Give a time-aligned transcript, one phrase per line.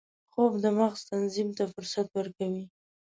[0.33, 2.63] خوب د مغز تنظیم ته فرصت ورکوي